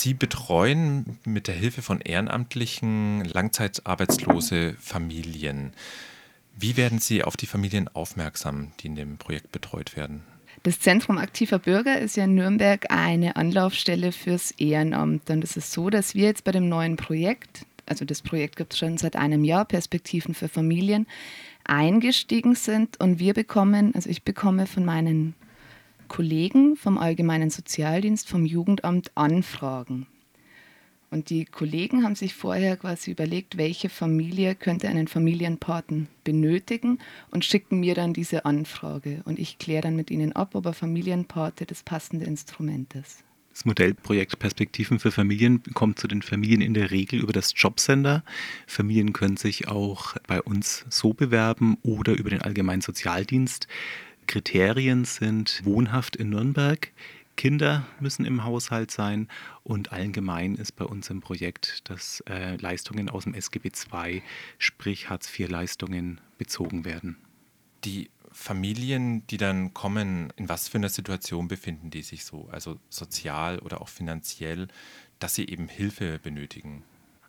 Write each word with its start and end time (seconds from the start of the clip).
Sie 0.00 0.14
betreuen 0.14 1.18
mit 1.24 1.48
der 1.48 1.54
Hilfe 1.54 1.82
von 1.82 2.00
Ehrenamtlichen 2.00 3.24
langzeitarbeitslose 3.24 4.76
Familien. 4.80 5.72
Wie 6.56 6.76
werden 6.76 6.98
Sie 6.98 7.24
auf 7.24 7.36
die 7.36 7.46
Familien 7.46 7.88
aufmerksam, 7.88 8.72
die 8.80 8.86
in 8.88 8.96
dem 8.96 9.18
Projekt 9.18 9.52
betreut 9.52 9.96
werden? 9.96 10.22
Das 10.62 10.80
Zentrum 10.80 11.18
aktiver 11.18 11.58
Bürger 11.58 11.98
ist 11.98 12.16
ja 12.16 12.24
in 12.24 12.34
Nürnberg 12.34 12.90
eine 12.90 13.36
Anlaufstelle 13.36 14.12
fürs 14.12 14.52
Ehrenamt. 14.52 15.28
Und 15.28 15.44
es 15.44 15.56
ist 15.56 15.72
so, 15.72 15.90
dass 15.90 16.14
wir 16.14 16.24
jetzt 16.24 16.44
bei 16.44 16.52
dem 16.52 16.68
neuen 16.68 16.96
Projekt, 16.96 17.66
also 17.86 18.04
das 18.04 18.22
Projekt 18.22 18.56
gibt 18.56 18.72
es 18.72 18.78
schon 18.78 18.96
seit 18.96 19.16
einem 19.16 19.44
Jahr, 19.44 19.64
Perspektiven 19.64 20.34
für 20.34 20.48
Familien, 20.48 21.06
eingestiegen 21.64 22.54
sind 22.54 23.00
und 23.00 23.18
wir 23.18 23.34
bekommen, 23.34 23.94
also 23.94 24.08
ich 24.08 24.22
bekomme 24.22 24.66
von 24.66 24.84
meinen 24.84 25.34
Kollegen 26.04 26.76
vom 26.76 26.98
Allgemeinen 26.98 27.50
Sozialdienst, 27.50 28.28
vom 28.28 28.46
Jugendamt 28.46 29.12
Anfragen. 29.14 30.06
Und 31.14 31.30
die 31.30 31.44
Kollegen 31.44 32.02
haben 32.02 32.16
sich 32.16 32.34
vorher 32.34 32.76
quasi 32.76 33.12
überlegt, 33.12 33.56
welche 33.56 33.88
Familie 33.88 34.56
könnte 34.56 34.88
einen 34.88 35.06
Familienpaten 35.06 36.08
benötigen 36.24 36.98
und 37.30 37.44
schicken 37.44 37.78
mir 37.78 37.94
dann 37.94 38.12
diese 38.12 38.44
Anfrage. 38.44 39.22
Und 39.24 39.38
ich 39.38 39.58
kläre 39.58 39.82
dann 39.82 39.94
mit 39.94 40.10
ihnen 40.10 40.32
ab, 40.32 40.56
ob 40.56 40.66
ein 40.66 40.74
Familienpate 40.74 41.66
das 41.66 41.84
passende 41.84 42.26
Instrument 42.26 42.96
ist. 42.96 43.22
Das 43.54 43.64
Modellprojekt 43.64 44.40
Perspektiven 44.40 44.98
für 44.98 45.12
Familien 45.12 45.62
kommt 45.74 46.00
zu 46.00 46.08
den 46.08 46.22
Familien 46.22 46.60
in 46.60 46.74
der 46.74 46.90
Regel 46.90 47.20
über 47.20 47.32
das 47.32 47.52
Jobcenter. 47.54 48.24
Familien 48.66 49.12
können 49.12 49.36
sich 49.36 49.68
auch 49.68 50.16
bei 50.26 50.42
uns 50.42 50.84
so 50.88 51.12
bewerben 51.12 51.78
oder 51.82 52.14
über 52.14 52.30
den 52.30 52.42
Allgemeinen 52.42 52.82
Sozialdienst. 52.82 53.68
Kriterien 54.26 55.04
sind 55.04 55.62
wohnhaft 55.64 56.16
in 56.16 56.30
Nürnberg, 56.30 56.92
Kinder 57.36 57.86
müssen 58.00 58.24
im 58.24 58.44
Haushalt 58.44 58.90
sein 58.90 59.28
und 59.62 59.92
allgemein 59.92 60.54
ist 60.54 60.72
bei 60.72 60.84
uns 60.84 61.10
im 61.10 61.20
Projekt, 61.20 61.88
dass 61.90 62.22
äh, 62.28 62.56
Leistungen 62.56 63.08
aus 63.08 63.24
dem 63.24 63.34
SGB 63.34 63.70
II, 63.92 64.22
sprich 64.58 65.10
Hartz-IV-Leistungen, 65.10 66.20
bezogen 66.38 66.84
werden. 66.84 67.16
Die 67.84 68.10
Familien, 68.30 69.26
die 69.28 69.36
dann 69.36 69.74
kommen, 69.74 70.32
in 70.36 70.48
was 70.48 70.68
für 70.68 70.78
einer 70.78 70.88
Situation 70.88 71.48
befinden 71.48 71.90
die 71.90 72.02
sich 72.02 72.24
so, 72.24 72.48
also 72.50 72.78
sozial 72.88 73.58
oder 73.60 73.80
auch 73.80 73.88
finanziell, 73.88 74.68
dass 75.18 75.34
sie 75.34 75.48
eben 75.48 75.68
Hilfe 75.68 76.18
benötigen? 76.18 76.82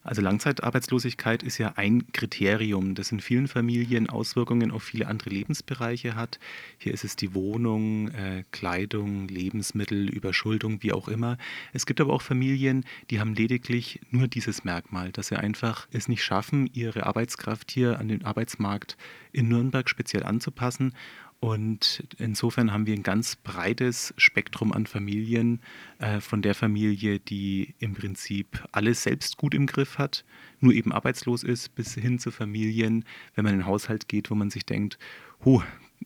Also 0.05 0.21
Langzeitarbeitslosigkeit 0.21 1.41
ist 1.41 1.57
ja 1.57 1.73
ein 1.77 2.11
Kriterium, 2.11 2.93
das 2.93 3.11
in 3.11 3.19
vielen 3.19 3.47
Familien 3.47 4.07
Auswirkungen 4.07 4.69
auf 4.69 4.83
viele 4.83 5.07
andere 5.07 5.31
Lebensbereiche 5.31 6.15
hat. 6.15 6.39
Hier 6.77 6.93
ist 6.93 7.03
es 7.03 7.15
die 7.15 7.33
Wohnung, 7.33 8.09
äh, 8.09 8.43
Kleidung, 8.51 9.27
Lebensmittel, 9.27 10.07
Überschuldung, 10.07 10.83
wie 10.83 10.93
auch 10.93 11.07
immer. 11.07 11.39
Es 11.73 11.87
gibt 11.87 11.99
aber 11.99 12.13
auch 12.13 12.21
Familien, 12.21 12.85
die 13.09 13.19
haben 13.19 13.33
lediglich 13.33 13.99
nur 14.11 14.27
dieses 14.27 14.63
Merkmal, 14.63 15.11
dass 15.11 15.29
sie 15.29 15.37
einfach 15.37 15.87
es 15.91 16.07
nicht 16.07 16.23
schaffen, 16.23 16.69
ihre 16.71 17.07
Arbeitskraft 17.07 17.71
hier 17.71 17.99
an 17.99 18.07
den 18.07 18.23
Arbeitsmarkt 18.23 18.97
in 19.31 19.47
Nürnberg 19.47 19.89
speziell 19.89 20.23
anzupassen 20.23 20.93
und 21.39 22.03
insofern 22.17 22.71
haben 22.71 22.87
wir 22.87 22.95
ein 22.95 23.03
ganz 23.03 23.35
breites 23.35 24.13
Spektrum 24.17 24.73
an 24.73 24.87
Familien, 24.87 25.61
äh, 25.99 26.19
von 26.19 26.41
der 26.41 26.55
Familie, 26.55 27.19
die 27.19 27.75
im 27.79 27.93
Prinzip 27.93 28.67
alles 28.71 29.03
selbst 29.03 29.37
gut 29.37 29.53
im 29.53 29.67
Griff 29.67 29.97
hat, 29.97 30.25
nur 30.59 30.73
eben 30.73 30.91
arbeitslos 30.91 31.43
ist, 31.43 31.75
bis 31.75 31.93
hin 31.93 32.19
zu 32.19 32.31
Familien, 32.31 33.05
wenn 33.35 33.43
man 33.43 33.53
in 33.53 33.59
den 33.59 33.65
Haushalt 33.67 34.07
geht, 34.07 34.31
wo 34.31 34.35
man 34.35 34.49
sich 34.49 34.65
denkt, 34.65 34.97
huh, 35.43 35.61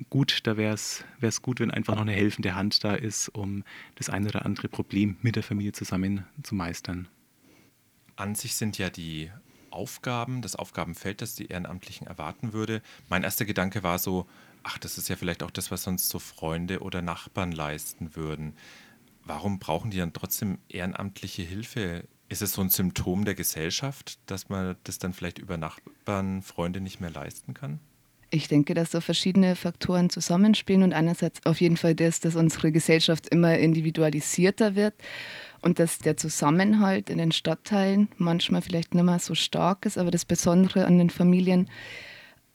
gut, 0.10 0.40
da 0.44 0.58
wäre 0.58 0.74
es 0.74 1.42
gut, 1.42 1.60
wenn 1.60 1.72
einfach 1.72 1.96
noch 1.96 2.02
eine 2.02 2.12
helfende 2.12 2.56
Hand 2.56 2.84
da 2.84 2.96
ist, 2.96 3.30
um 3.30 3.64
das 3.96 4.10
eine 4.10 4.28
oder 4.28 4.46
andere 4.46 4.68
Problem 4.68 5.18
mit 5.22 5.36
der 5.36 5.44
Familie 5.44 5.72
zusammen 5.72 6.26
zu 6.44 6.56
meistern. 6.56 7.08
An 8.16 8.36
sich 8.36 8.56
sind 8.56 8.78
ja 8.78 8.90
die 8.90 9.32
Aufgaben, 9.72 10.42
das 10.42 10.56
Aufgabenfeld, 10.56 11.22
das 11.22 11.36
die 11.36 11.48
Ehrenamtlichen 11.48 12.08
erwarten 12.08 12.54
würde. 12.54 12.82
Mein 13.08 13.24
erster 13.24 13.46
Gedanke 13.46 13.84
war 13.84 14.00
so, 14.00 14.28
ach, 14.64 14.78
das 14.78 14.98
ist 14.98 15.10
ja 15.10 15.16
vielleicht 15.16 15.44
auch 15.44 15.52
das, 15.52 15.72
was 15.72 15.84
sonst 15.84 16.10
so 16.10 16.20
Freunde 16.20 16.82
oder 16.82 17.02
Nachbarn 17.02 17.52
leisten 17.52 18.16
würden. 18.16 18.54
Warum 19.24 19.60
brauchen 19.60 19.92
die 19.92 19.98
dann 19.98 20.14
trotzdem 20.14 20.60
ehrenamtliche 20.70 21.44
Hilfe? 21.44 22.06
Ist 22.30 22.42
es 22.42 22.54
so 22.54 22.62
ein 22.62 22.70
Symptom 22.70 23.26
der 23.26 23.36
Gesellschaft, 23.36 24.20
dass 24.26 24.50
man 24.50 24.76
das 24.84 25.00
dann 25.00 25.14
vielleicht 25.14 25.40
über 25.40 25.58
Nachbarn, 25.58 26.42
Freunde 26.42 26.82
nicht 26.82 27.00
mehr 27.00 27.10
leisten 27.10 27.54
kann? 27.54 27.80
Ich 28.32 28.48
denke, 28.48 28.76
dass 28.76 28.92
so 28.92 29.02
verschiedene 29.02 29.56
Faktoren 29.56 30.12
zusammenspielen 30.12 30.84
und 30.84 30.94
einerseits 30.94 31.44
auf 31.48 31.60
jeden 31.62 31.78
Fall 31.78 31.96
das, 31.96 32.20
dass 32.20 32.36
unsere 32.36 32.72
Gesellschaft 32.72 33.28
immer 33.30 33.58
individualisierter 33.58 34.76
wird 34.76 34.94
und 35.62 35.80
dass 35.80 35.98
der 35.98 36.16
Zusammenhalt 36.16 37.10
in 37.10 37.18
den 37.18 37.32
Stadtteilen 37.32 38.08
manchmal 38.18 38.62
vielleicht 38.62 38.94
nicht 38.94 39.04
mehr 39.04 39.18
so 39.18 39.34
stark 39.34 39.86
ist, 39.88 39.98
aber 39.98 40.12
das 40.12 40.26
Besondere 40.26 40.86
an 40.86 41.00
den 41.00 41.10
Familien 41.10 41.70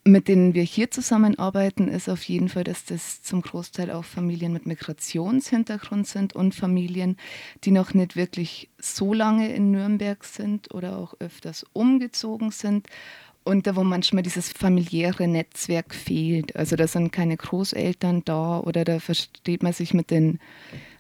mit 0.07 0.29
denen 0.29 0.53
wir 0.53 0.63
hier 0.63 0.91
zusammenarbeiten, 0.91 1.89
ist 1.89 2.11
auf 2.11 2.23
jeden 2.25 2.51
Fall, 2.51 2.65
dass 2.65 2.85
das 2.85 3.23
zum 3.23 3.41
Großteil 3.41 3.91
auch 3.91 4.05
Familien 4.05 4.53
mit 4.53 4.67
Migrationshintergrund 4.67 6.07
sind 6.07 6.35
und 6.35 6.55
Familien, 6.55 7.17
die 7.65 7.71
noch 7.71 7.95
nicht 7.95 8.15
wirklich 8.15 8.69
so 8.79 9.15
lange 9.15 9.53
in 9.55 9.71
Nürnberg 9.71 10.23
sind 10.25 10.75
oder 10.75 10.99
auch 10.99 11.15
öfters 11.21 11.65
umgezogen 11.73 12.51
sind 12.51 12.87
und 13.45 13.67
da 13.67 13.77
wo 13.77 13.85
manchmal 13.85 14.23
dieses 14.23 14.51
familiäre 14.51 15.27
Netzwerk 15.27 15.95
fehlt. 15.95 16.55
Also 16.57 16.77
da 16.77 16.87
sind 16.87 17.13
keine 17.13 17.37
Großeltern 17.37 18.23
da 18.25 18.61
oder 18.61 18.85
da 18.85 19.01
versteht 19.01 19.63
man 19.63 19.73
sich 19.73 19.95
mit 19.95 20.11
den 20.11 20.39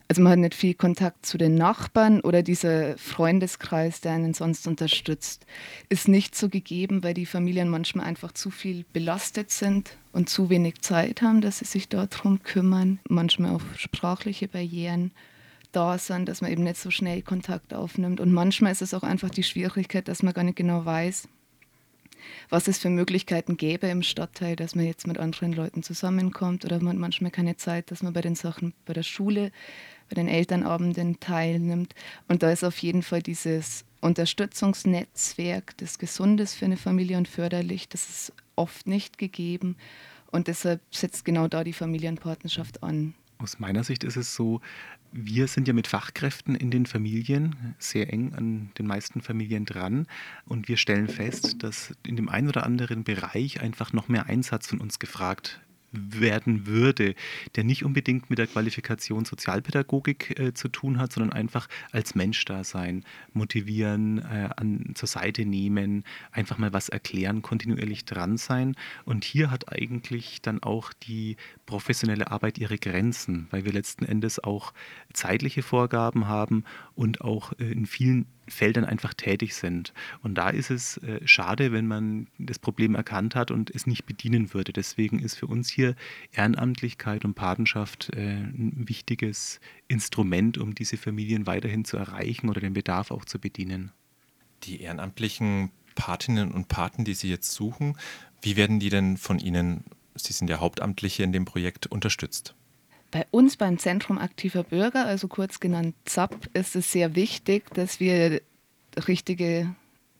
also 0.09 0.20
man 0.22 0.32
hat 0.32 0.38
nicht 0.38 0.54
viel 0.54 0.75
Kontakt 0.75 1.25
zu 1.25 1.38
den 1.38 1.54
Nachbarn 1.54 2.20
oder 2.20 2.42
dieser 2.42 2.98
Freundeskreis, 2.98 4.00
der 4.00 4.12
einen 4.12 4.34
sonst 4.34 4.66
unterstützt, 4.66 5.47
ist 5.88 6.09
nicht 6.09 6.34
so 6.34 6.48
gegeben, 6.48 7.03
weil 7.03 7.15
die 7.15 7.26
Familien 7.26 7.69
manchmal 7.69 8.06
einfach 8.06 8.32
zu 8.32 8.50
viel 8.50 8.84
belastet 8.93 9.50
sind 9.50 9.97
und 10.12 10.28
zu 10.28 10.50
wenig 10.50 10.81
Zeit 10.82 11.22
haben, 11.22 11.41
dass 11.41 11.60
sie 11.60 11.64
sich 11.64 11.88
darum 11.88 12.43
kümmern. 12.43 12.98
Manchmal 13.09 13.56
auch 13.56 13.62
sprachliche 13.76 14.47
Barrieren 14.47 15.10
da 15.72 15.98
sind, 15.98 16.28
dass 16.28 16.41
man 16.41 16.53
eben 16.53 16.64
nicht 16.64 16.76
so 16.76 16.91
schnell 16.91 17.22
Kontakt 17.22 17.75
aufnimmt. 17.75 18.20
Und 18.20 18.32
manchmal 18.32 18.72
ist 18.72 18.82
es 18.82 18.94
auch 18.94 19.03
einfach 19.03 19.31
die 19.31 19.43
Schwierigkeit, 19.43 20.06
dass 20.06 20.22
man 20.22 20.34
gar 20.34 20.44
nicht 20.44 20.56
genau 20.56 20.84
weiß, 20.84 21.28
was 22.48 22.68
es 22.68 22.78
für 22.78 22.90
Möglichkeiten 22.90 23.56
gäbe 23.56 23.86
im 23.88 24.02
Stadtteil, 24.02 24.56
dass 24.56 24.74
man 24.74 24.86
jetzt 24.86 25.06
mit 25.06 25.18
anderen 25.18 25.52
Leuten 25.52 25.82
zusammenkommt 25.82 26.64
oder 26.64 26.78
man 26.78 26.94
hat 26.94 27.00
manchmal 27.00 27.30
keine 27.30 27.56
Zeit, 27.56 27.90
dass 27.90 28.02
man 28.02 28.12
bei 28.12 28.20
den 28.20 28.34
Sachen 28.34 28.74
bei 28.84 28.92
der 28.92 29.02
Schule 29.02 29.50
bei 30.08 30.14
den 30.14 30.28
Elternabenden 30.28 31.20
teilnimmt. 31.20 31.94
Und 32.28 32.42
da 32.42 32.50
ist 32.50 32.64
auf 32.64 32.78
jeden 32.78 33.02
Fall 33.02 33.22
dieses 33.22 33.84
Unterstützungsnetzwerk, 34.00 35.76
das 35.78 35.98
Gesundes 35.98 36.54
für 36.54 36.66
eine 36.66 36.76
Familie 36.76 37.16
und 37.16 37.28
förderlich, 37.28 37.88
das 37.88 38.08
ist 38.08 38.32
oft 38.54 38.86
nicht 38.86 39.18
gegeben. 39.18 39.76
Und 40.30 40.48
deshalb 40.48 40.80
setzt 40.90 41.24
genau 41.24 41.48
da 41.48 41.64
die 41.64 41.72
Familienpartnerschaft 41.72 42.82
an. 42.82 43.14
Aus 43.38 43.58
meiner 43.58 43.84
Sicht 43.84 44.04
ist 44.04 44.16
es 44.16 44.34
so, 44.34 44.60
wir 45.12 45.48
sind 45.48 45.68
ja 45.68 45.74
mit 45.74 45.86
Fachkräften 45.86 46.54
in 46.54 46.70
den 46.70 46.86
Familien 46.86 47.74
sehr 47.78 48.12
eng 48.12 48.34
an 48.34 48.70
den 48.78 48.86
meisten 48.86 49.20
Familien 49.20 49.64
dran. 49.64 50.06
Und 50.46 50.68
wir 50.68 50.76
stellen 50.76 51.08
fest, 51.08 51.62
dass 51.62 51.94
in 52.06 52.16
dem 52.16 52.28
einen 52.28 52.48
oder 52.48 52.64
anderen 52.64 53.04
Bereich 53.04 53.60
einfach 53.60 53.92
noch 53.92 54.08
mehr 54.08 54.26
Einsatz 54.26 54.68
von 54.68 54.80
uns 54.80 54.98
gefragt 54.98 55.60
werden 55.94 56.66
würde, 56.66 57.15
der 57.56 57.65
nicht 57.65 57.84
unbedingt 57.84 58.31
mit 58.31 58.38
der 58.38 58.47
Qualifikation 58.47 59.25
Sozialpädagogik 59.25 60.38
äh, 60.38 60.55
zu 60.55 60.69
tun 60.69 60.99
hat, 60.99 61.12
sondern 61.12 61.32
einfach 61.32 61.69
als 61.93 62.15
Mensch 62.15 62.44
da 62.44 62.65
sein, 62.65 63.05
motivieren, 63.32 64.19
äh, 64.19 64.50
an, 64.56 64.93
zur 64.94 65.09
Seite 65.09 65.44
nehmen, 65.44 66.05
einfach 66.32 66.59
mal 66.59 66.72
was 66.72 66.88
erklären, 66.88 67.43
kontinuierlich 67.43 68.05
dran 68.05 68.37
sein. 68.37 68.75
Und 69.05 69.25
hier 69.25 69.50
hat 69.50 69.72
eigentlich 69.72 70.43
dann 70.43 70.62
auch 70.62 70.93
die 70.93 71.37
professionelle 71.66 72.31
Arbeit 72.31 72.59
ihre 72.59 72.78
Grenzen, 72.78 73.47
weil 73.50 73.65
wir 73.65 73.72
letzten 73.72 74.05
Endes 74.05 74.43
auch 74.43 74.72
zeitliche 75.12 75.62
Vorgaben 75.62 76.26
haben 76.26 76.65
und 76.94 77.21
auch 77.21 77.53
äh, 77.59 77.71
in 77.71 77.87
vielen 77.87 78.26
Feldern 78.49 78.85
einfach 78.85 79.14
tätig 79.14 79.55
sind. 79.55 79.93
Und 80.23 80.37
da 80.37 80.50
ist 80.50 80.70
es 80.70 80.99
äh, 80.99 81.20
schade, 81.26 81.73
wenn 81.73 81.87
man 81.87 82.29
das 82.38 82.58
Problem 82.58 82.94
erkannt 82.94 83.35
hat 83.35 83.50
und 83.50 83.70
es 83.70 83.87
nicht 83.87 84.06
bedienen 84.06 84.55
würde. 84.55 84.73
Deswegen 84.73 85.19
ist 85.19 85.37
für 85.37 85.46
uns 85.46 85.69
hier 85.69 85.94
Ehrenamtlichkeit 86.32 87.25
und 87.25 87.35
Patenschaft 87.35 88.11
äh, 88.14 88.20
ein 88.20 88.88
wichtiges 88.88 89.61
Instrument, 89.88 90.58
um 90.58 90.75
diese 90.75 90.96
Familien 90.96 91.46
weiterhin 91.46 91.85
zu 91.85 91.96
erreichen 91.96 92.49
oder 92.49 92.61
den 92.61 92.75
Bedarf 92.75 93.11
auch 93.11 93.25
zu 93.25 93.38
bedienen. 93.38 93.93
Die 94.64 94.81
ehrenamtlichen 94.81 95.70
Patinnen 95.94 96.52
und 96.52 96.69
Paten, 96.69 97.05
die 97.05 97.14
Sie 97.14 97.29
jetzt 97.29 97.52
suchen, 97.52 97.97
wie 98.43 98.56
werden 98.56 98.81
die 98.81 98.90
denn 98.90 99.17
von 99.17 99.38
Ihnen, 99.38 99.85
Sie 100.14 100.32
sind 100.32 100.49
ja 100.49 100.61
Hauptamtliche 100.61 101.23
in 101.23 101.32
dem 101.32 101.44
Projekt, 101.44 101.87
unterstützt? 101.87 102.55
Bei 103.14 103.28
uns 103.31 103.56
beim 103.56 103.78
Zentrum 103.78 104.19
aktiver 104.19 104.64
Bürger, 104.64 105.06
also 105.06 105.28
kurz 105.28 105.61
genannt 105.61 105.94
ZAP, 106.05 106.50
ist 106.52 106.75
es 106.75 106.90
sehr 106.90 107.14
wichtig, 107.14 107.72
dass 107.72 108.00
wir 108.00 108.43
richtige 109.06 109.72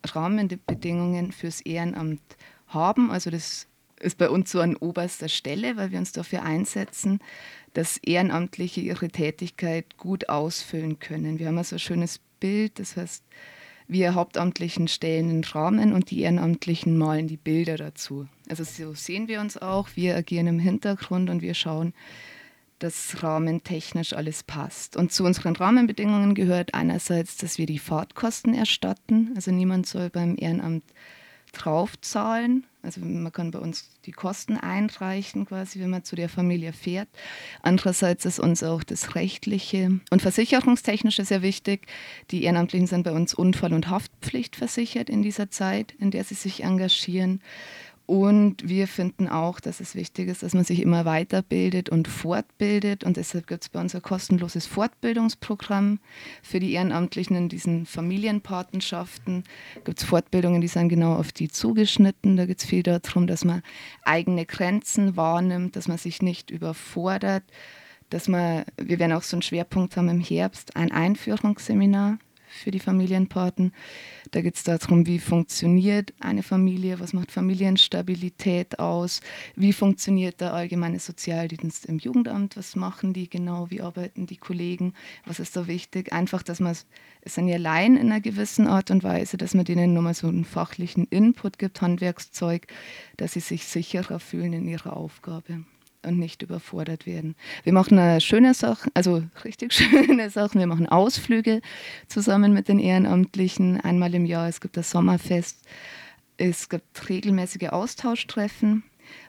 Rahmenbedingungen 0.05 1.33
fürs 1.33 1.61
Ehrenamt 1.61 2.23
haben. 2.69 3.11
Also 3.11 3.31
das 3.31 3.67
ist 3.99 4.17
bei 4.17 4.31
uns 4.31 4.53
so 4.53 4.61
an 4.61 4.77
oberster 4.77 5.29
Stelle, 5.29 5.77
weil 5.77 5.91
wir 5.91 5.99
uns 5.99 6.13
dafür 6.13 6.45
einsetzen, 6.45 7.19
dass 7.73 7.97
Ehrenamtliche 7.97 8.81
ihre 8.81 9.09
Tätigkeit 9.09 9.97
gut 9.97 10.29
ausfüllen 10.29 11.01
können. 11.01 11.41
Wir 11.41 11.49
haben 11.49 11.59
also 11.59 11.75
ein 11.75 11.81
schönes 11.81 12.21
Bild. 12.39 12.79
Das 12.79 12.97
heißt, 12.97 13.25
wir 13.89 14.15
Hauptamtlichen 14.15 14.87
stellen 14.87 15.31
den 15.31 15.43
Rahmen 15.43 15.95
und 15.95 16.13
die 16.13 16.21
Ehrenamtlichen 16.21 16.97
malen 16.97 17.27
die 17.27 17.39
Bilder 17.39 17.77
dazu. 17.77 18.29
Also 18.49 18.63
so 18.63 18.95
sehen 18.95 19.27
wir 19.27 19.41
uns 19.41 19.59
auch. 19.59 19.89
Wir 19.97 20.15
agieren 20.15 20.47
im 20.47 20.61
Hintergrund 20.61 21.29
und 21.29 21.43
wir 21.43 21.55
schauen, 21.55 21.93
dass 22.79 23.23
rahmentechnisch 23.23 24.13
alles 24.13 24.43
passt. 24.43 24.97
Und 24.97 25.13
zu 25.13 25.25
unseren 25.25 25.57
Rahmenbedingungen 25.57 26.35
gehört 26.35 26.75
einerseits, 26.75 27.37
dass 27.37 27.59
wir 27.59 27.67
die 27.67 27.79
Fahrtkosten 27.79 28.55
erstatten. 28.55 29.33
Also 29.37 29.51
niemand 29.51 29.87
soll 29.87 30.11
beim 30.11 30.37
Ehrenamt 30.39 30.85
draufzahlen. 31.55 32.67
Also 32.83 33.01
man 33.01 33.33
kann 33.33 33.51
bei 33.51 33.59
uns 33.59 33.91
die 34.05 34.13
Kosten 34.13 34.59
einreichen, 34.59 35.47
quasi, 35.47 35.81
wenn 35.81 35.91
man 35.91 36.05
zu 36.05 36.17
der 36.17 36.29
Familie 36.29 36.73
fährt. 36.73 37.09
Andererseits 37.63 38.27
ist 38.27 38.39
uns 38.39 38.63
auch 38.63 38.83
das 38.83 39.15
Rechtliche 39.15 40.01
und 40.11 40.21
Versicherungstechnische 40.21 41.25
sehr 41.25 41.41
wichtig. 41.41 41.87
Die 42.31 42.45
Ehrenamtlichen 42.45 42.87
sind 42.87 43.05
bei 43.05 43.13
uns 43.13 43.33
Unfall- 43.33 43.73
und 43.73 43.89
Haftpflicht 43.89 44.57
versichert 44.57 45.09
in 45.09 45.23
dieser 45.23 45.51
Zeit, 45.51 45.95
in 45.99 46.11
der 46.11 46.25
sie 46.25 46.35
sich 46.35 46.63
engagieren. 46.63 47.41
Und 48.07 48.69
wir 48.69 48.87
finden 48.87 49.29
auch, 49.29 49.61
dass 49.61 49.81
es 49.81 49.95
wichtig 49.95 50.29
ist, 50.29 50.43
dass 50.43 50.53
man 50.53 50.65
sich 50.65 50.83
immer 50.83 51.07
weiterbildet 51.07 51.89
und 51.89 52.07
fortbildet. 52.07 53.03
Und 53.03 53.17
deshalb 53.17 53.47
gibt 53.47 53.63
es 53.65 53.69
bei 53.71 53.81
uns 53.81 53.95
ein 53.95 54.03
kostenloses 54.03 54.67
Fortbildungsprogramm 54.67 56.01
für 56.43 56.61
die 56.61 56.73
Ehrenamtlichen 56.73 57.35
in 57.35 57.49
diesen 57.49 57.87
Familienpatenschaften. 57.87 59.45
Gibt 59.85 60.01
es 60.01 60.05
Fortbildungen, 60.05 60.61
die 60.61 60.69
sind 60.69 60.91
genau 60.91 61.15
auf 61.15 61.33
die 61.33 61.49
zugeschnitten. 61.49 62.37
Da 62.37 62.45
geht 62.45 62.59
es 62.59 62.67
viel 62.67 62.83
darum, 62.83 63.27
dass 63.27 63.45
man 63.47 63.63
eigene 64.05 64.45
Grenzen 64.45 65.17
wahrnimmt, 65.17 65.75
dass 65.75 65.89
man 65.89 65.97
sich 65.97 66.21
nicht 66.21 66.51
überfordert. 66.51 67.45
Dass 68.11 68.29
man, 68.29 68.65
wir 68.77 68.99
werden 68.99 69.13
auch 69.15 69.23
so 69.23 69.37
einen 69.37 69.43
Schwerpunkt 69.43 69.97
haben 69.97 70.11
im 70.11 70.21
Herbst, 70.21 70.77
ein 70.77 70.93
Einführungsseminar 70.93 72.19
für 72.55 72.71
die 72.71 72.81
Familienpaten. 72.81 73.73
Da 74.31 74.41
geht 74.41 74.57
es 74.57 74.63
darum, 74.63 75.07
wie 75.07 75.19
funktioniert 75.19 76.13
eine 76.21 76.43
Familie, 76.43 77.01
was 77.01 77.13
macht 77.13 77.33
Familienstabilität 77.33 78.79
aus, 78.79 79.21
wie 79.57 79.73
funktioniert 79.73 80.41
der 80.41 80.55
allgemeine 80.55 80.99
Sozialdienst 80.99 81.87
im 81.87 81.99
Jugendamt, 81.99 82.57
was 82.57 82.77
machen 82.77 83.13
die 83.13 83.29
genau, 83.29 83.71
wie 83.71 83.81
arbeiten 83.81 84.27
die 84.27 84.37
Kollegen, 84.37 84.95
was 85.27 85.41
ist 85.41 85.57
da 85.57 85.67
wichtig. 85.67 86.13
Einfach, 86.13 86.43
dass 86.43 86.61
man 86.61 86.75
es 87.23 87.35
sind 87.35 87.49
ja 87.49 87.57
Laien 87.57 87.97
in 87.97 88.11
einer 88.11 88.21
gewissen 88.21 88.67
Art 88.67 88.91
und 88.91 89.03
Weise, 89.03 89.37
dass 89.37 89.55
man 89.55 89.65
denen 89.65 89.95
nochmal 89.95 90.15
so 90.15 90.27
einen 90.27 90.45
fachlichen 90.45 91.07
Input 91.07 91.59
gibt, 91.59 91.81
Handwerkszeug, 91.81 92.67
dass 93.17 93.33
sie 93.33 93.41
sich 93.41 93.65
sicherer 93.65 94.21
fühlen 94.21 94.53
in 94.53 94.69
ihrer 94.69 94.97
Aufgabe 94.97 95.65
und 96.05 96.19
nicht 96.19 96.43
überfordert 96.43 97.07
werden. 97.07 97.35
Wir 97.63 97.73
machen 97.73 97.99
eine 97.99 98.21
schöne 98.21 98.55
Sache, 98.55 98.91
also 98.95 99.23
richtig 99.45 99.73
schöne 99.75 100.31
Sachen. 100.31 100.61
Wir 100.61 100.67
machen 100.67 100.89
Ausflüge 100.89 101.61
zusammen 102.09 102.53
mit 102.53 102.69
den 102.69 102.79
Ehrenamtlichen 102.79 103.81
einmal 103.81 104.15
im 104.15 104.25
Jahr. 104.25 104.49
Es 104.49 104.61
gibt 104.61 104.77
das 104.77 104.91
Sommerfest. 104.91 105.63
Es 106.37 106.69
gibt 106.69 107.09
regelmäßige 107.09 107.69
Austauschtreffen, 107.69 108.83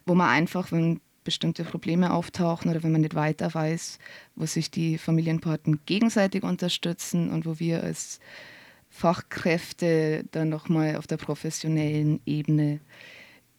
wo 0.05 0.15
man 0.15 0.29
einfach, 0.29 0.71
wenn 0.71 0.99
bestimmte 1.23 1.63
Probleme 1.63 2.13
auftauchen 2.13 2.71
oder 2.71 2.83
wenn 2.83 2.91
man 2.91 3.01
nicht 3.01 3.15
weiter 3.15 3.53
weiß, 3.53 3.99
wo 4.35 4.45
sich 4.45 4.71
die 4.71 4.97
Familienpaten 4.97 5.81
gegenseitig 5.85 6.43
unterstützen 6.43 7.31
und 7.31 7.45
wo 7.45 7.59
wir 7.59 7.83
als 7.83 8.19
Fachkräfte 8.89 10.23
dann 10.31 10.47
nochmal 10.47 10.95
auf 10.95 11.07
der 11.07 11.17
professionellen 11.17 12.21
Ebene 12.25 12.79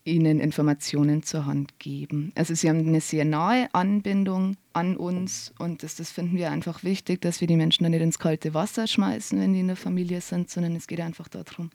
ihnen 0.07 0.41
Informationen 0.41 1.23
zur 1.23 1.47
Hand 1.47 1.79
geben. 1.79 2.33
Also 2.35 2.55
sie 2.55 2.69
haben 2.69 2.87
eine 2.87 3.01
sehr 3.01 3.25
nahe 3.25 3.69
Anbindung 3.75 4.57
an 4.73 4.97
uns 4.97 5.53
und 5.59 5.83
das, 5.83 5.97
das 5.97 6.11
finden 6.11 6.37
wir 6.37 6.51
einfach 6.51 6.85
wichtig, 6.85 7.21
dass 7.21 7.41
wir 7.41 7.49
die 7.49 7.57
Menschen 7.57 7.83
dann 7.83 7.93
nicht 7.93 8.03
ins 8.03 8.19
kalte 8.19 8.55
Wasser 8.55 8.87
schmeißen, 8.87 9.39
wenn 9.41 9.53
die 9.53 9.61
in 9.61 9.67
der 9.67 9.77
Familie 9.77 10.21
sind, 10.21 10.49
sondern 10.49 10.77
es 10.77 10.87
geht 10.87 11.01
einfach 11.01 11.29
darum, 11.29 11.71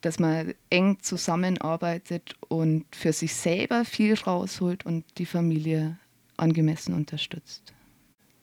dass 0.00 0.18
man 0.18 0.54
eng 0.70 0.98
zusammenarbeitet 1.00 2.34
und 2.48 2.84
für 2.94 3.12
sich 3.12 3.34
selber 3.34 3.84
viel 3.84 4.14
rausholt 4.14 4.86
und 4.86 5.04
die 5.18 5.26
Familie 5.26 5.98
angemessen 6.36 6.94
unterstützt. 6.94 7.75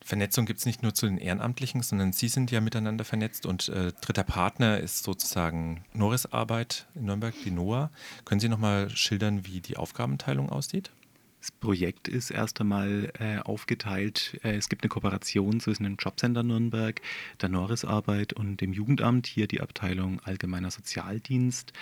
Vernetzung 0.03 0.45
gibt 0.45 0.59
es 0.59 0.65
nicht 0.65 0.83
nur 0.83 0.93
zu 0.93 1.05
den 1.05 1.17
Ehrenamtlichen, 1.17 1.81
sondern 1.81 2.11
Sie 2.11 2.27
sind 2.27 2.51
ja 2.51 2.61
miteinander 2.61 3.05
vernetzt 3.05 3.45
und 3.45 3.69
äh, 3.69 3.93
dritter 4.01 4.23
Partner 4.23 4.79
ist 4.79 5.03
sozusagen 5.03 5.85
Norris 5.93 6.25
Arbeit 6.25 6.87
in 6.93 7.05
Nürnberg, 7.05 7.33
die 7.45 7.51
NOAA. 7.51 7.89
Können 8.25 8.41
Sie 8.41 8.49
nochmal 8.49 8.89
schildern, 8.89 9.45
wie 9.45 9.61
die 9.61 9.77
Aufgabenteilung 9.77 10.49
aussieht? 10.49 10.91
Das 11.39 11.51
Projekt 11.51 12.07
ist 12.07 12.31
erst 12.31 12.61
einmal 12.61 13.11
äh, 13.19 13.39
aufgeteilt. 13.39 14.39
Äh, 14.43 14.55
es 14.55 14.69
gibt 14.69 14.83
eine 14.83 14.89
Kooperation 14.89 15.59
zwischen 15.59 15.83
dem 15.83 15.97
Jobcenter 15.97 16.41
Nürnberg, 16.41 17.01
der 17.41 17.49
Norris 17.49 17.83
Arbeit 17.83 18.31
und 18.31 18.61
dem 18.61 18.71
Jugendamt, 18.71 19.27
hier 19.27 19.47
die 19.47 19.59
Abteilung 19.59 20.21
Allgemeiner 20.21 20.71
Sozialdienst. 20.71 21.73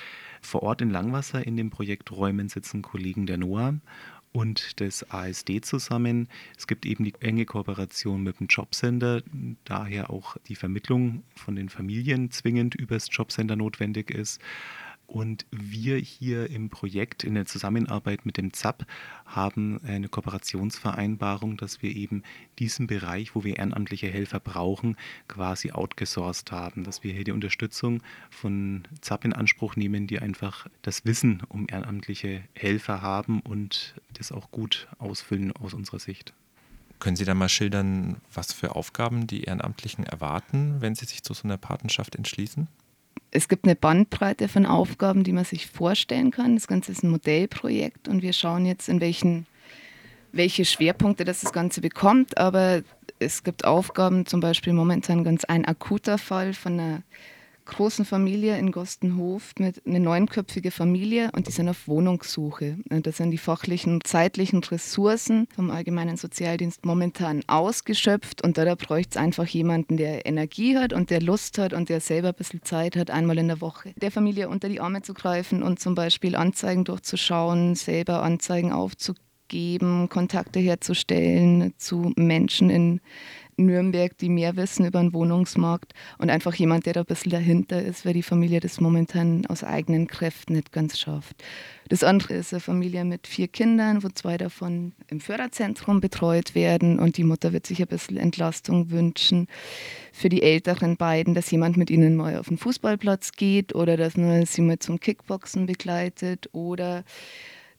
Vor 0.42 0.64
Ort 0.64 0.82
in 0.82 0.90
Langwasser 0.90 1.46
in 1.46 1.58
den 1.58 1.70
Projekträumen 1.70 2.50
sitzen 2.50 2.82
Kollegen 2.82 3.28
der 3.28 3.38
NOAA 3.38 3.76
und 4.31 4.80
des 4.80 5.10
ASD 5.12 5.62
zusammen. 5.62 6.28
Es 6.57 6.68
gibt 6.68 6.86
eben 6.86 7.04
die 7.04 7.13
enge 7.19 7.45
Kooperation 7.45 8.24
mit 8.24 8.39
dem 8.39 8.48
Jobcenter, 8.48 9.24
daher 9.66 10.10
auch 10.10 10.38
die 10.48 10.56
Vermittlung 10.56 11.24
von 11.36 11.56
den 11.56 11.69
Familien 11.69 12.31
zwingend 12.31 12.75
übers 12.75 13.07
Jobcenter 13.12 13.56
notwendig 13.56 14.10
ist. 14.12 14.42
Und 15.12 15.46
wir 15.52 15.98
hier 15.98 16.50
im 16.50 16.69
Projekt 16.69 17.25
in 17.25 17.34
der 17.34 17.46
Zusammenarbeit 17.46 18.25
mit 18.25 18.38
dem 18.38 18.54
ZAP 18.54 18.86
haben 19.25 19.81
eine 19.84 20.08
Kooperationsvereinbarung, 20.08 21.58
dass 21.58 21.81
wir 21.81 21.94
eben 21.94 22.24
diesen 22.60 22.88
Bereich, 22.88 23.36
wo 23.36 23.44
wir 23.44 23.58
ehrenamtliche 23.58 24.08
Helfer 24.08 24.40
brauchen, 24.40 24.96
quasi 25.28 25.74
outgesourced 25.74 26.54
haben, 26.54 26.86
dass 26.86 27.04
wir 27.04 27.12
hier 27.12 27.25
die 27.25 27.34
Unterstützung 27.34 28.02
von 28.30 28.88
ZAP 29.02 29.25
in 29.25 29.34
Anspruch 29.34 29.75
nehmen, 29.75 30.08
die 30.08 30.19
einfach 30.19 30.68
das 30.81 31.04
Wissen 31.04 31.44
um 31.50 31.68
ehrenamtliche 31.69 32.44
Helfer 32.54 33.02
haben 33.02 33.42
und 33.42 33.96
das 34.13 34.31
auch 34.31 34.50
gut 34.50 34.88
ausfüllen 34.98 35.52
aus 35.52 35.74
unserer 35.74 36.00
Sicht. 36.00 36.34
Können 37.00 37.18
Sie 37.18 37.25
da 37.25 37.34
mal 37.34 37.50
schildern, 37.50 38.16
was 38.34 38.54
für 38.54 38.78
Aufgaben 38.78 39.28
die 39.28 39.44
Ehrenamtlichen 39.44 40.06
erwarten, 40.06 40.80
wenn 40.80 40.96
sie 40.96 41.06
sich 41.06 41.22
zu 41.24 41.34
so 41.34 41.44
einer 41.44 41.58
Patenschaft 41.58 42.16
entschließen? 42.16 42.69
Es 43.31 43.48
gibt 43.48 43.66
eine 43.66 43.75
Bandbreite 43.75 44.50
von 44.50 44.66
Aufgaben, 44.66 45.24
die 45.24 45.31
man 45.31 45.45
sich 45.45 45.68
vorstellen 45.68 46.31
kann. 46.31 46.56
Das 46.56 46.68
Ganze 46.68 46.92
ist 46.92 47.04
ein 47.04 47.10
Modellprojekt 47.10 48.10
und 48.10 48.22
wir 48.22 48.33
schauen 48.33 48.66
jetzt, 48.66 48.89
in 48.89 49.00
welchen, 49.00 49.48
welche 50.33 50.66
Schwerpunkte 50.66 51.24
das, 51.24 51.39
das 51.39 51.54
Ganze 51.54 51.80
bekommt. 51.80 52.38
Aber 52.38 52.83
es 53.19 53.44
gibt 53.44 53.63
Aufgaben, 53.63 54.25
zum 54.25 54.42
Beispiel 54.42 54.74
momentan 54.74 55.24
ganz 55.24 55.45
ein 55.45 55.63
akuter 55.66 56.18
Fall 56.18 56.54
von 56.54 56.74
einer 56.74 57.04
großen 57.66 58.06
Familie 58.06 58.58
in 58.58 58.72
Gostenhof 58.72 59.53
mit 59.58 59.86
einer 59.86 60.00
neunköpfige 60.00 60.72
Familie 60.72 61.30
und 61.34 61.48
die 61.48 61.51
sind 61.51 61.70
auf 61.70 61.88
Wohnungssuche. 61.88 62.77
Das 62.89 63.18
sind 63.18 63.32
die 63.32 63.38
fachlichen 63.38 64.01
zeitlichen 64.03 64.63
Ressourcen 64.63 65.48
vom 65.56 65.72
Allgemeinen 65.72 66.18
Sozialdienst 66.18 66.86
momentan 66.86 67.41
ausgeschöpft 67.48 68.44
und 68.44 68.58
da, 68.58 68.75
bräuchte 68.75 69.12
es 69.12 69.18
einfach 69.18 69.48
jemanden, 69.48 69.98
der 69.98 70.25
Energie 70.25 70.77
hat 70.77 70.94
und 70.94 71.10
der 71.10 71.22
Lust 71.22 71.58
hat 71.58 71.74
und 71.74 71.89
der 71.89 72.01
selber 72.01 72.30
ein 72.30 72.36
bisschen 72.36 72.63
Zeit 72.63 72.96
hat, 72.96 73.10
einmal 73.10 73.38
in 73.38 73.48
der 73.48 73.62
Woche 73.62 73.94
der 74.01 74.12
Familie 74.12 74.50
unter 74.50 74.70
die 74.70 74.80
Arme 74.80 75.01
zu 75.01 75.13
greifen 75.13 75.63
und 75.63 75.80
zum 75.80 75.96
Beispiel 75.96 76.36
Anzeigen 76.36 76.84
durchzuschauen, 76.84 77.75
selber 77.75 78.24
Anzeigen 78.24 78.72
aufzugeben, 78.72 80.10
Kontakte 80.10 80.60
herzustellen 80.60 81.74
zu 81.77 82.13
Menschen 82.15 82.70
in 82.70 83.01
Nürnberg, 83.62 84.18
die 84.18 84.30
mehr 84.30 84.56
wissen 84.56 84.86
über 84.86 85.00
den 85.00 85.13
Wohnungsmarkt 85.13 85.94
und 86.18 86.30
einfach 86.30 86.53
jemand, 86.56 86.86
der 86.86 86.94
da 86.94 87.00
ein 87.01 87.06
bisschen 87.06 87.32
dahinter 87.32 87.82
ist, 87.82 88.06
weil 88.06 88.13
die 88.13 88.24
Familie 88.24 88.60
das 88.60 88.80
momentan 88.80 89.46
aus 89.48 89.63
eigenen 89.63 90.08
Kräften 90.08 90.53
nicht 90.53 90.72
ganz 90.72 91.00
schafft. 91.00 91.36
Das 91.89 92.03
andere 92.03 92.36
ist 92.36 92.53
eine 92.53 92.62
Familie 92.62 93.03
mit 93.03 93.27
vier 93.27 93.48
Kindern, 93.48 94.03
wo 94.03 94.08
zwei 94.10 94.38
davon 94.38 94.94
im 95.10 95.20
Förderzentrum 95.20 96.00
betreut 96.00 96.56
werden 96.56 97.00
und 97.00 97.18
die 97.18 97.24
Mutter 97.24 97.51
wird 97.51 97.68
sich 97.68 97.82
ein 97.82 97.88
bisschen 97.88 98.18
Entlastung 98.18 98.91
wünschen 98.91 99.48
für 100.13 100.30
die 100.30 100.41
älteren 100.41 100.98
beiden, 100.98 101.34
dass 101.34 101.51
jemand 101.51 101.77
mit 101.77 101.89
ihnen 101.89 102.15
mal 102.15 102.38
auf 102.38 102.48
den 102.48 102.58
Fußballplatz 102.58 103.34
geht 103.34 103.75
oder 103.75 103.98
dass 103.98 104.15
man 104.15 104.46
sie 104.46 104.62
mal 104.62 104.80
zum 104.80 105.00
Kickboxen 105.00 105.65
begleitet 105.65 106.50
oder 106.53 107.03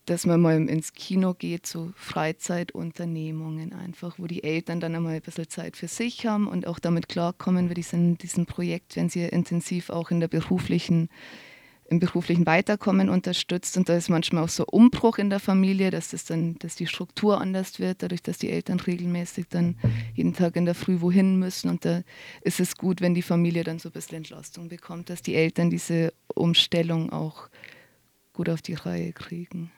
dass 0.07 0.27
man 0.27 0.41
mal 0.41 0.69
ins 0.69 0.95
Kino 0.95 1.35
geht, 1.35 1.67
so 1.67 1.93
Freizeitunternehmungen 1.95 3.73
einfach, 3.73 4.19
wo 4.19 4.27
die 4.27 4.43
Eltern 4.43 4.81
dann 4.81 4.97
einmal 4.97 5.15
ein 5.15 5.23
bisschen 5.23 5.49
Zeit 5.49 5.77
für 5.77 5.89
sich 5.89 6.27
haben 6.27 6.49
und 6.49 6.67
auch 6.67 6.81
damit 6.81 7.09
klarkommen, 7.09 7.69
weil 7.69 7.75
diesen, 7.75 8.19
diesem 8.19 8.47
Projekt 8.47 8.97
werden 8.97 9.11
sie 9.11 9.23
intensiv 9.23 9.91
auch 9.91 10.11
in 10.11 10.19
der 10.19 10.27
beruflichen, 10.27 11.09
im 11.89 12.01
beruflichen 12.01 12.47
Weiterkommen 12.47 13.11
unterstützt. 13.11 13.77
Und 13.77 13.89
da 13.89 13.97
ist 13.97 14.09
manchmal 14.09 14.43
auch 14.43 14.49
so 14.49 14.65
Umbruch 14.67 15.19
in 15.19 15.31
der 15.31 15.39
Familie, 15.39 15.93
dass 15.93 16.09
das 16.09 16.25
dann, 16.25 16.57
dass 16.59 16.75
die 16.75 16.89
Struktur 16.89 17.41
anders 17.41 17.79
wird, 17.79 18.03
dadurch, 18.03 18.23
dass 18.23 18.39
die 18.39 18.51
Eltern 18.51 18.81
regelmäßig 18.81 19.47
dann 19.51 19.77
jeden 20.15 20.35
Tag 20.35 20.57
in 20.57 20.65
der 20.65 20.75
Früh 20.75 21.01
wohin 21.01 21.39
müssen. 21.39 21.71
Und 21.71 21.85
da 21.85 22.03
ist 22.41 22.59
es 22.59 22.77
gut, 22.77 23.01
wenn 23.01 23.15
die 23.15 23.23
Familie 23.23 23.63
dann 23.63 23.79
so 23.79 23.89
ein 23.89 23.93
bisschen 23.93 24.17
Entlastung 24.17 24.69
bekommt, 24.69 25.11
dass 25.11 25.23
die 25.23 25.37
Eltern 25.37 25.71
diese 25.71 26.13
Umstellung 26.35 27.13
auch 27.13 27.49
gut 28.33 28.49
auf 28.49 28.63
die 28.63 28.75
Reihe 28.75 29.13
kriegen. 29.13 29.71